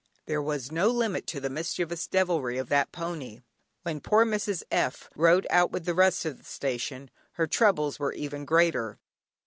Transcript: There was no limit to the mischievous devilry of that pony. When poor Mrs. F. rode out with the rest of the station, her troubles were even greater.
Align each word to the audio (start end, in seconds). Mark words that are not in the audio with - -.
There 0.25 0.41
was 0.41 0.71
no 0.71 0.87
limit 0.89 1.27
to 1.27 1.39
the 1.39 1.47
mischievous 1.47 2.07
devilry 2.07 2.57
of 2.57 2.69
that 2.69 2.91
pony. 2.91 3.41
When 3.83 4.01
poor 4.01 4.25
Mrs. 4.25 4.63
F. 4.71 5.07
rode 5.15 5.45
out 5.51 5.71
with 5.71 5.85
the 5.85 5.93
rest 5.93 6.25
of 6.25 6.39
the 6.39 6.43
station, 6.43 7.11
her 7.33 7.45
troubles 7.45 7.99
were 7.99 8.11
even 8.13 8.43
greater. 8.43 8.97